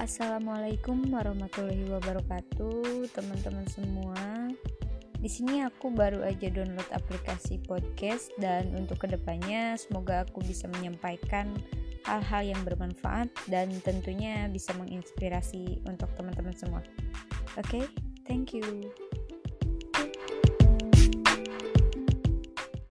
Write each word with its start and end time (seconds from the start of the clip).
Assalamualaikum 0.00 1.04
warahmatullahi 1.12 1.84
wabarakatuh, 1.92 3.12
teman-teman 3.12 3.68
semua. 3.68 4.48
Di 5.20 5.28
sini 5.28 5.60
aku 5.60 5.92
baru 5.92 6.24
aja 6.24 6.48
download 6.48 6.88
aplikasi 6.96 7.60
podcast 7.68 8.32
dan 8.40 8.72
untuk 8.72 9.04
ke 9.04 9.12
depannya 9.12 9.76
semoga 9.76 10.24
aku 10.24 10.40
bisa 10.48 10.64
menyampaikan 10.72 11.52
hal-hal 12.08 12.56
yang 12.56 12.60
bermanfaat 12.64 13.28
dan 13.52 13.68
tentunya 13.84 14.48
bisa 14.48 14.72
menginspirasi 14.80 15.84
untuk 15.84 16.08
teman-teman 16.16 16.56
semua. 16.56 16.80
Oke, 17.60 17.84
okay? 17.84 17.84
thank 18.24 18.56
you. 18.56 18.64